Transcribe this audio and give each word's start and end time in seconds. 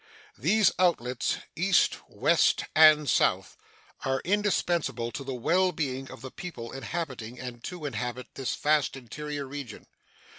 These 0.35 0.71
outlets, 0.79 1.37
east, 1.55 1.97
west, 2.09 2.63
and 2.75 3.07
south, 3.07 3.55
are 4.03 4.19
indispensable 4.25 5.11
to 5.11 5.23
the 5.23 5.35
well 5.35 5.71
being 5.71 6.09
of 6.09 6.21
the 6.21 6.31
people 6.31 6.71
inhabiting 6.71 7.39
and 7.39 7.63
to 7.65 7.85
inhabit 7.85 8.29
this 8.33 8.55
vast 8.55 8.95
interior 8.97 9.45
region. 9.45 9.85